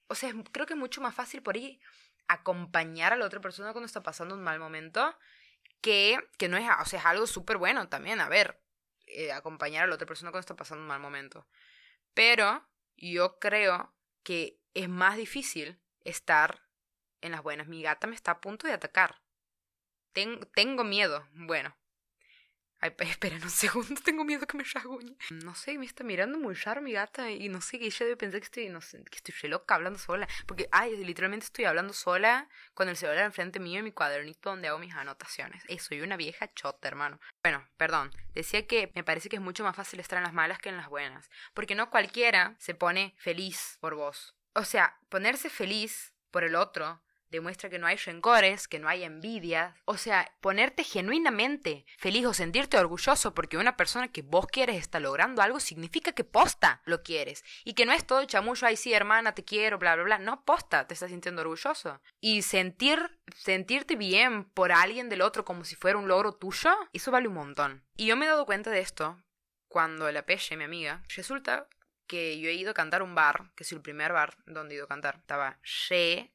O 0.07 0.15
sea, 0.15 0.31
creo 0.51 0.65
que 0.65 0.73
es 0.73 0.79
mucho 0.79 1.01
más 1.01 1.15
fácil 1.15 1.41
por 1.41 1.55
ahí 1.55 1.79
acompañar 2.27 3.13
a 3.13 3.17
la 3.17 3.25
otra 3.25 3.41
persona 3.41 3.71
cuando 3.71 3.85
está 3.85 4.01
pasando 4.01 4.35
un 4.35 4.43
mal 4.43 4.59
momento, 4.59 5.17
que, 5.81 6.19
que 6.37 6.47
no 6.49 6.57
es, 6.57 6.67
o 6.81 6.85
sea, 6.85 6.99
es 6.99 7.05
algo 7.05 7.27
súper 7.27 7.57
bueno 7.57 7.89
también, 7.89 8.19
a 8.19 8.29
ver, 8.29 8.59
eh, 9.07 9.31
acompañar 9.31 9.83
a 9.83 9.87
la 9.87 9.95
otra 9.95 10.07
persona 10.07 10.31
cuando 10.31 10.41
está 10.41 10.55
pasando 10.55 10.81
un 10.81 10.87
mal 10.87 10.99
momento. 10.99 11.47
Pero 12.13 12.67
yo 12.95 13.39
creo 13.39 13.93
que 14.23 14.59
es 14.73 14.89
más 14.89 15.17
difícil 15.17 15.79
estar 16.03 16.63
en 17.21 17.31
las 17.31 17.43
buenas. 17.43 17.67
Mi 17.67 17.81
gata 17.81 18.07
me 18.07 18.15
está 18.15 18.31
a 18.31 18.41
punto 18.41 18.67
de 18.67 18.73
atacar. 18.73 19.21
tengo 20.13 20.83
miedo. 20.83 21.27
Bueno, 21.33 21.75
Ay, 22.85 22.93
esperen 23.09 23.41
un 23.41 23.49
segundo, 23.49 23.99
tengo 24.05 24.23
miedo 24.23 24.45
que 24.45 24.57
me 24.57 24.63
rasguñe. 24.63 25.15
No 25.31 25.55
sé, 25.55 25.75
me 25.79 25.87
está 25.87 26.03
mirando 26.03 26.37
muy 26.37 26.53
raro 26.53 26.81
mi 26.83 26.91
gata 26.91 27.31
y 27.31 27.49
no 27.49 27.59
sé, 27.59 27.79
que 27.79 27.85
ella 27.85 28.05
debe 28.05 28.15
pensar 28.15 28.39
que 28.39 28.45
estoy, 28.45 28.69
no 28.69 28.79
que 28.79 29.17
estoy 29.17 29.49
loca 29.49 29.73
hablando 29.73 29.97
sola. 29.97 30.27
Porque, 30.45 30.69
ay, 30.71 30.95
literalmente 31.03 31.45
estoy 31.45 31.65
hablando 31.65 31.93
sola 31.93 32.47
con 32.75 32.87
el 32.87 32.95
celular 32.95 33.25
enfrente 33.25 33.59
mío 33.59 33.79
y 33.79 33.83
mi 33.83 33.91
cuadernito 33.91 34.51
donde 34.51 34.67
hago 34.67 34.77
mis 34.77 34.93
anotaciones. 34.93 35.63
Eh, 35.67 35.79
soy 35.79 36.01
una 36.01 36.15
vieja 36.15 36.53
chota, 36.53 36.87
hermano. 36.87 37.19
Bueno, 37.41 37.67
perdón. 37.77 38.11
Decía 38.35 38.67
que 38.67 38.91
me 38.93 39.03
parece 39.03 39.29
que 39.29 39.37
es 39.37 39.41
mucho 39.41 39.63
más 39.63 39.75
fácil 39.75 39.99
estar 39.99 40.17
en 40.17 40.23
las 40.23 40.33
malas 40.33 40.59
que 40.59 40.69
en 40.69 40.77
las 40.77 40.89
buenas. 40.89 41.31
Porque 41.55 41.73
no 41.73 41.89
cualquiera 41.89 42.55
se 42.59 42.75
pone 42.75 43.15
feliz 43.17 43.77
por 43.81 43.95
vos. 43.95 44.35
O 44.53 44.63
sea, 44.63 44.99
ponerse 45.09 45.49
feliz 45.49 46.13
por 46.29 46.43
el 46.43 46.53
otro 46.53 47.01
demuestra 47.35 47.69
que 47.69 47.79
no 47.79 47.87
hay 47.87 47.97
rencores, 47.97 48.67
que 48.67 48.79
no 48.79 48.89
hay 48.89 49.03
envidia. 49.03 49.75
O 49.85 49.97
sea, 49.97 50.31
ponerte 50.41 50.83
genuinamente 50.83 51.85
feliz 51.97 52.25
o 52.25 52.33
sentirte 52.33 52.77
orgulloso 52.77 53.33
porque 53.33 53.57
una 53.57 53.77
persona 53.77 54.07
que 54.07 54.21
vos 54.21 54.47
quieres 54.47 54.77
está 54.77 54.99
logrando 54.99 55.41
algo 55.41 55.59
significa 55.59 56.11
que 56.11 56.23
posta 56.23 56.81
lo 56.85 57.03
quieres. 57.03 57.43
Y 57.63 57.73
que 57.73 57.85
no 57.85 57.93
es 57.93 58.05
todo 58.05 58.25
chamullo, 58.25 58.67
ay 58.67 58.77
sí, 58.77 58.93
hermana, 58.93 59.33
te 59.33 59.43
quiero, 59.43 59.77
bla, 59.77 59.95
bla, 59.95 60.03
bla. 60.03 60.19
No, 60.19 60.43
posta, 60.43 60.87
te 60.87 60.93
estás 60.93 61.11
sintiendo 61.11 61.41
orgulloso. 61.41 62.01
Y 62.19 62.41
sentir, 62.41 63.19
sentirte 63.35 63.95
bien 63.95 64.45
por 64.45 64.71
alguien 64.71 65.09
del 65.09 65.21
otro 65.21 65.45
como 65.45 65.63
si 65.63 65.75
fuera 65.75 65.97
un 65.97 66.07
logro 66.07 66.33
tuyo, 66.33 66.75
eso 66.93 67.11
vale 67.11 67.27
un 67.27 67.35
montón. 67.35 67.83
Y 67.95 68.07
yo 68.07 68.15
me 68.15 68.25
he 68.25 68.29
dado 68.29 68.45
cuenta 68.45 68.71
de 68.71 68.79
esto 68.79 69.21
cuando 69.67 70.11
la 70.11 70.25
Peche, 70.25 70.57
mi 70.57 70.63
amiga, 70.63 71.03
resulta 71.15 71.67
que 72.07 72.39
yo 72.39 72.49
he 72.49 72.53
ido 72.53 72.71
a 72.71 72.75
cantar 72.75 73.01
un 73.03 73.15
bar, 73.15 73.51
que 73.55 73.63
es 73.63 73.71
el 73.71 73.81
primer 73.81 74.13
bar 74.13 74.37
donde 74.45 74.73
he 74.73 74.77
ido 74.77 74.85
a 74.85 74.89
cantar. 74.89 75.17
Estaba 75.17 75.59
re 75.89 76.31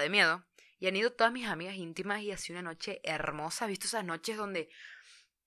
de 0.00 0.10
miedo. 0.10 0.44
Y 0.78 0.86
han 0.86 0.96
ido 0.96 1.12
todas 1.12 1.32
mis 1.32 1.46
amigas 1.46 1.74
íntimas 1.74 2.20
y 2.20 2.30
ha 2.30 2.36
sido 2.36 2.58
una 2.58 2.70
noche 2.70 3.00
hermosa. 3.02 3.64
¿Has 3.64 3.70
visto 3.70 3.86
esas 3.86 4.04
noches 4.04 4.36
donde, 4.36 4.68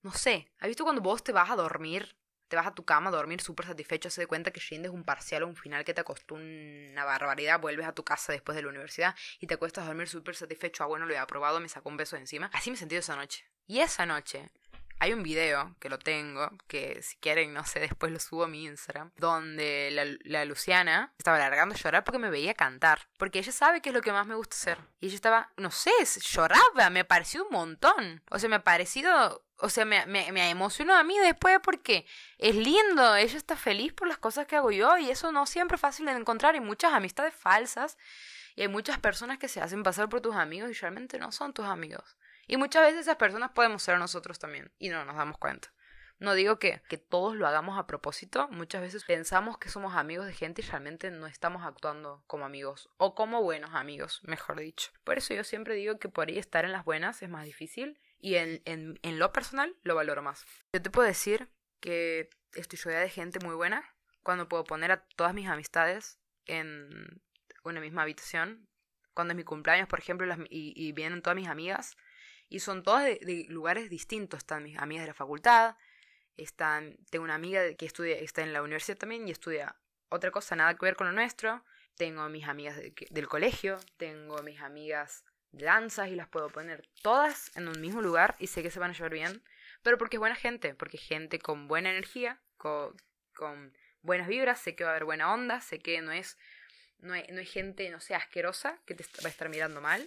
no 0.01 0.11
sé, 0.11 0.51
¿has 0.59 0.67
visto 0.67 0.83
cuando 0.83 1.01
vos 1.01 1.23
te 1.23 1.31
vas 1.31 1.49
a 1.49 1.55
dormir? 1.55 2.15
te 2.51 2.57
vas 2.57 2.67
a 2.67 2.75
tu 2.75 2.83
cama 2.83 3.09
a 3.09 3.13
dormir 3.13 3.39
súper 3.39 3.65
satisfecho, 3.65 4.09
se 4.09 4.19
de 4.19 4.27
cuenta 4.27 4.51
que 4.51 4.59
rindes 4.59 4.91
un 4.91 5.05
parcial 5.05 5.43
o 5.43 5.47
un 5.47 5.55
final 5.55 5.85
que 5.85 5.93
te 5.93 6.03
costó 6.03 6.35
una 6.35 7.05
barbaridad, 7.05 7.61
vuelves 7.61 7.87
a 7.87 7.93
tu 7.93 8.03
casa 8.03 8.33
después 8.33 8.57
de 8.57 8.61
la 8.61 8.67
universidad 8.67 9.15
y 9.39 9.47
te 9.47 9.53
acuestas 9.53 9.85
a 9.85 9.87
dormir 9.87 10.09
súper 10.09 10.35
satisfecho, 10.35 10.83
ah 10.83 10.87
bueno, 10.87 11.05
lo 11.05 11.13
he 11.13 11.17
aprobado, 11.17 11.61
me 11.61 11.69
sacó 11.69 11.87
un 11.87 11.95
beso 11.95 12.17
encima. 12.17 12.51
Así 12.53 12.69
me 12.69 12.77
he 12.77 12.97
esa 12.97 13.15
noche. 13.15 13.45
Y 13.67 13.79
esa 13.79 14.05
noche 14.05 14.51
hay 15.01 15.13
un 15.13 15.23
video 15.23 15.75
que 15.79 15.89
lo 15.89 15.97
tengo, 15.97 16.47
que 16.67 17.01
si 17.01 17.17
quieren, 17.17 17.55
no 17.55 17.65
sé, 17.65 17.79
después 17.89 18.11
lo 18.11 18.19
subo 18.19 18.43
a 18.43 18.47
mi 18.47 18.65
Instagram, 18.65 19.11
donde 19.17 20.19
la, 20.23 20.45
Luciana 20.45 21.11
estaba 21.17 21.39
largando 21.39 21.73
a 21.73 21.77
llorar 21.77 22.03
porque 22.03 22.19
me 22.19 22.29
veía 22.29 22.53
cantar. 22.53 23.07
Porque 23.17 23.39
ella 23.39 23.51
sabe 23.51 23.81
que 23.81 23.89
es 23.89 23.95
lo 23.95 24.01
que 24.01 24.11
más 24.11 24.27
me 24.27 24.35
gusta 24.35 24.55
hacer. 24.55 24.77
Y 24.99 25.07
ella 25.07 25.15
estaba, 25.15 25.49
no 25.57 25.71
sé, 25.71 25.91
lloraba, 26.21 26.91
me 26.91 27.03
pareció 27.03 27.45
un 27.45 27.51
montón. 27.51 28.21
O 28.29 28.37
sea, 28.37 28.47
me 28.47 28.57
ha 28.57 28.63
parecido 28.63 29.43
o 29.63 29.69
sea, 29.69 29.85
me, 29.85 30.05
me, 30.05 30.31
me, 30.31 30.49
emocionó 30.49 30.95
a 30.95 31.03
mí 31.03 31.17
después 31.19 31.59
porque 31.63 32.05
es 32.39 32.55
lindo, 32.55 33.15
ella 33.15 33.37
está 33.37 33.55
feliz 33.55 33.93
por 33.93 34.07
las 34.07 34.17
cosas 34.17 34.47
que 34.47 34.55
hago 34.55 34.71
yo 34.71 34.97
y 34.97 35.11
eso 35.11 35.31
no 35.31 35.45
siempre 35.45 35.75
es 35.75 35.81
fácil 35.81 36.05
de 36.07 36.13
encontrar. 36.13 36.55
Hay 36.55 36.61
muchas 36.61 36.93
amistades 36.93 37.35
falsas 37.35 37.97
y 38.55 38.61
hay 38.61 38.67
muchas 38.67 38.99
personas 38.99 39.37
que 39.37 39.47
se 39.47 39.61
hacen 39.61 39.83
pasar 39.83 40.09
por 40.09 40.21
tus 40.21 40.35
amigos 40.35 40.69
y 40.69 40.73
realmente 40.73 41.17
no 41.19 41.31
son 41.31 41.53
tus 41.53 41.65
amigos. 41.65 42.17
Y 42.51 42.57
muchas 42.57 42.81
veces 42.83 42.99
esas 42.99 43.15
personas 43.15 43.51
podemos 43.51 43.81
ser 43.81 43.97
nosotros 43.97 44.37
también 44.37 44.73
y 44.77 44.89
no 44.89 45.05
nos 45.05 45.15
damos 45.15 45.37
cuenta. 45.37 45.73
No 46.19 46.33
digo 46.33 46.59
que, 46.59 46.81
que 46.89 46.97
todos 46.97 47.33
lo 47.33 47.47
hagamos 47.47 47.79
a 47.79 47.87
propósito, 47.87 48.49
muchas 48.49 48.81
veces 48.81 49.05
pensamos 49.05 49.57
que 49.57 49.69
somos 49.69 49.95
amigos 49.95 50.25
de 50.25 50.33
gente 50.33 50.61
y 50.61 50.65
realmente 50.65 51.11
no 51.11 51.27
estamos 51.27 51.63
actuando 51.63 52.25
como 52.27 52.43
amigos 52.43 52.89
o 52.97 53.15
como 53.15 53.41
buenos 53.41 53.73
amigos, 53.73 54.19
mejor 54.23 54.59
dicho. 54.59 54.91
Por 55.05 55.17
eso 55.17 55.33
yo 55.33 55.45
siempre 55.45 55.75
digo 55.75 55.97
que 55.97 56.09
por 56.09 56.27
ahí 56.27 56.37
estar 56.37 56.65
en 56.65 56.73
las 56.73 56.83
buenas 56.83 57.21
es 57.21 57.29
más 57.29 57.45
difícil 57.45 57.97
y 58.19 58.35
en, 58.35 58.61
en, 58.65 58.99
en 59.01 59.17
lo 59.17 59.31
personal 59.31 59.73
lo 59.83 59.95
valoro 59.95 60.21
más. 60.21 60.45
Yo 60.73 60.81
te 60.81 60.89
puedo 60.89 61.07
decir 61.07 61.47
que 61.79 62.29
estoy 62.51 62.79
rodeada 62.83 63.05
de 63.05 63.11
gente 63.11 63.39
muy 63.39 63.55
buena 63.55 63.95
cuando 64.23 64.49
puedo 64.49 64.65
poner 64.65 64.91
a 64.91 65.05
todas 65.15 65.33
mis 65.33 65.47
amistades 65.47 66.19
en 66.47 67.21
una 67.63 67.79
misma 67.79 68.01
habitación. 68.01 68.67
Cuando 69.13 69.31
es 69.31 69.37
mi 69.37 69.45
cumpleaños, 69.45 69.87
por 69.87 69.99
ejemplo, 69.99 70.27
y 70.49 70.91
vienen 70.91 71.21
todas 71.21 71.35
mis 71.35 71.47
amigas, 71.47 71.95
y 72.51 72.59
son 72.59 72.83
todas 72.83 73.05
de, 73.05 73.45
lugares 73.47 73.89
distintos. 73.89 74.39
Están 74.39 74.63
mis 74.63 74.77
amigas 74.77 75.03
de 75.03 75.07
la 75.07 75.13
facultad, 75.13 75.77
están, 76.35 76.97
tengo 77.09 77.23
una 77.23 77.35
amiga 77.35 77.73
que 77.75 77.85
estudia, 77.85 78.17
está 78.17 78.43
en 78.43 78.51
la 78.51 78.61
universidad 78.61 78.97
también 78.97 79.27
y 79.27 79.31
estudia 79.31 79.77
otra 80.09 80.31
cosa, 80.31 80.55
nada 80.57 80.75
que 80.75 80.85
ver 80.85 80.97
con 80.97 81.07
lo 81.07 81.13
nuestro. 81.13 81.63
Tengo 81.95 82.27
mis 82.27 82.47
amigas 82.47 82.77
del 83.09 83.27
colegio, 83.27 83.79
tengo 83.95 84.43
mis 84.43 84.59
amigas 84.59 85.23
de 85.51 85.65
danzas 85.65 86.09
y 86.09 86.15
las 86.15 86.27
puedo 86.27 86.49
poner 86.49 86.87
todas 87.01 87.55
en 87.55 87.69
un 87.69 87.79
mismo 87.79 88.01
lugar 88.01 88.35
y 88.37 88.47
sé 88.47 88.61
que 88.63 88.71
se 88.71 88.79
van 88.79 88.91
a 88.91 88.93
llevar 88.93 89.13
bien, 89.13 89.43
pero 89.81 89.97
porque 89.97 90.17
es 90.17 90.19
buena 90.19 90.35
gente, 90.35 90.75
porque 90.75 90.97
es 90.97 91.03
gente 91.03 91.39
con 91.39 91.69
buena 91.69 91.89
energía, 91.89 92.41
con, 92.57 92.95
con 93.33 93.73
buenas 94.01 94.27
vibras, 94.27 94.59
sé 94.59 94.75
que 94.75 94.83
va 94.83 94.89
a 94.89 94.93
haber 94.93 95.05
buena 95.05 95.33
onda, 95.33 95.61
sé 95.61 95.79
que 95.79 96.01
no 96.01 96.11
es, 96.11 96.37
no 96.99 97.13
hay, 97.13 97.25
no 97.29 97.39
hay 97.39 97.45
gente, 97.45 97.89
no 97.89 98.01
sé, 98.01 98.13
asquerosa 98.13 98.81
que 98.85 98.95
te 98.95 99.03
va 99.21 99.27
a 99.27 99.29
estar 99.29 99.49
mirando 99.49 99.79
mal, 99.79 100.05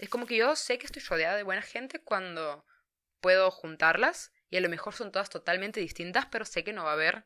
es 0.00 0.08
como 0.08 0.26
que 0.26 0.36
yo 0.36 0.56
sé 0.56 0.78
que 0.78 0.86
estoy 0.86 1.02
rodeada 1.02 1.36
de 1.36 1.42
buena 1.42 1.62
gente 1.62 2.00
cuando 2.00 2.64
puedo 3.20 3.50
juntarlas 3.50 4.32
y 4.48 4.56
a 4.56 4.60
lo 4.60 4.68
mejor 4.68 4.94
son 4.94 5.12
todas 5.12 5.30
totalmente 5.30 5.80
distintas, 5.80 6.26
pero 6.26 6.44
sé 6.44 6.64
que 6.64 6.72
no 6.72 6.84
va 6.84 6.90
a 6.90 6.94
haber 6.94 7.24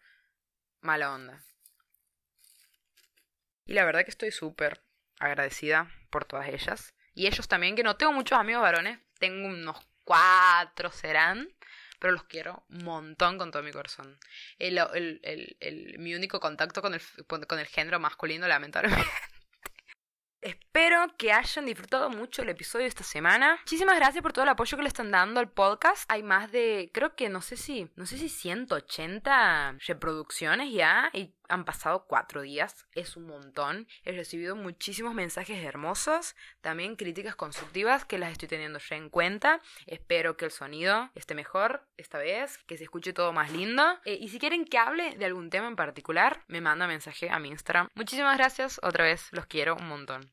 mala 0.81 1.13
onda. 1.13 1.43
Y 3.65 3.73
la 3.75 3.85
verdad 3.85 4.05
que 4.05 4.11
estoy 4.11 4.31
súper 4.31 4.83
agradecida 5.19 5.91
por 6.11 6.25
todas 6.25 6.49
ellas. 6.49 6.95
Y 7.15 7.27
ellos 7.27 7.49
también, 7.49 7.77
que 7.77 7.83
no 7.83 7.97
tengo 7.97 8.13
muchos 8.13 8.39
amigos 8.39 8.63
varones, 8.63 8.99
tengo 9.19 9.49
unos 9.49 9.79
cuatro 10.03 10.91
serán, 10.91 11.49
pero 11.99 12.13
los 12.13 12.25
quiero 12.25 12.67
un 12.69 12.85
montón 12.85 13.39
con 13.39 13.51
todo 13.51 13.63
mi 13.63 13.73
corazón. 13.73 14.19
El, 14.59 14.79
el, 14.79 15.57
el, 15.61 15.99
mi 15.99 16.15
único 16.15 16.41
contacto 16.41 16.83
con 16.83 16.93
el, 16.93 17.01
con 17.27 17.59
el 17.59 17.67
género 17.67 18.01
masculino, 18.01 18.47
lamentablemente, 18.47 19.09
Espero 20.77 21.07
que 21.17 21.33
hayan 21.33 21.67
disfrutado 21.67 22.11
mucho 22.11 22.43
el 22.43 22.49
episodio 22.49 22.87
esta 22.87 23.05
semana. 23.05 23.59
Muchísimas 23.61 23.95
gracias 23.95 24.21
por 24.23 24.33
todo 24.33 24.43
el 24.43 24.49
apoyo 24.49 24.77
que 24.77 24.83
le 24.83 24.89
están 24.89 25.13
dando 25.13 25.39
al 25.39 25.49
podcast. 25.49 26.03
Hay 26.11 26.25
más 26.25 26.51
de, 26.51 26.91
creo 26.93 27.15
que 27.15 27.29
no 27.29 27.43
sé 27.43 27.57
si, 27.57 27.89
no 27.95 28.07
sé 28.07 28.19
si 28.19 28.29
180 28.29 29.77
reproducciones 29.87 30.73
ya 30.73 31.11
y 31.13 31.33
han 31.49 31.65
pasado 31.65 32.07
cuatro 32.09 32.43
días. 32.43 32.89
Es 32.93 33.17
un 33.17 33.29
montón. 33.29 33.87
He 34.03 34.11
recibido 34.17 34.57
muchísimos 34.57 35.15
mensajes 35.15 35.65
hermosos, 35.65 36.35
también 36.61 36.97
críticas 36.97 37.37
constructivas 37.37 38.05
que 38.05 38.19
las 38.19 38.33
estoy 38.33 38.49
teniendo 38.49 38.81
ya 38.81 38.97
en 38.97 39.11
cuenta. 39.11 39.61
Espero 39.87 40.37
que 40.37 40.47
el 40.47 40.51
sonido 40.51 41.09
esté 41.15 41.37
mejor 41.37 41.87
esta 41.99 42.19
vez, 42.19 42.59
que 42.67 42.79
se 42.79 42.83
escuche 42.83 43.13
todo 43.13 43.33
más 43.33 43.53
lindo. 43.53 44.01
Eh, 44.07 44.19
y 44.21 44.29
si 44.29 44.41
quieren 44.41 44.65
que 44.65 44.79
hable 44.79 45.15
de 45.15 45.25
algún 45.25 45.51
tema 45.51 45.69
en 45.69 45.77
particular, 45.77 46.43
me 46.49 46.61
manda 46.61 46.89
mensaje 46.89 47.31
a 47.31 47.39
mi 47.39 47.51
Instagram. 47.51 47.91
Muchísimas 47.95 48.37
gracias, 48.37 48.81
otra 48.83 49.05
vez 49.05 49.29
los 49.31 49.47
quiero 49.47 49.77
un 49.77 49.87
montón. 49.87 50.33